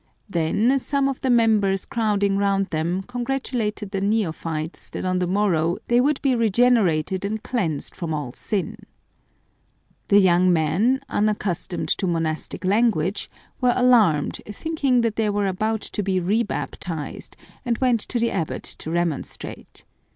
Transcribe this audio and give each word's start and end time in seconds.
Then 0.27 0.79
some 0.79 1.07
of 1.07 1.21
the 1.21 1.29
members 1.29 1.85
crowding 1.85 2.35
round 2.35 2.71
them 2.71 3.03
congratulated 3.03 3.91
the 3.91 4.01
neophytes 4.01 4.89
that 4.89 5.05
on 5.05 5.19
the 5.19 5.27
morrow" 5.27 5.77
they 5.89 6.01
would 6.01 6.19
be 6.23 6.33
regenerated 6.33 7.23
and 7.23 7.43
cleansed 7.43 7.95
from 7.95 8.11
all 8.11 8.33
sin." 8.33 8.77
The 10.07 10.17
young 10.17 10.51
men, 10.51 11.01
unaccustomed 11.07 11.89
to 11.89 12.07
monastic 12.07 12.65
language, 12.65 13.29
were 13.61 13.73
alarmed, 13.75 14.41
thinking 14.47 15.01
that 15.01 15.17
they 15.17 15.29
were 15.29 15.45
about 15.45 15.81
to 15.81 16.01
be 16.01 16.19
rebaptized, 16.19 17.37
and 17.63 17.77
went 17.77 17.99
to 17.99 18.17
the 18.19 18.31
abbot 18.31 18.63
to 18.63 18.89
remonstrate. 18.89 19.85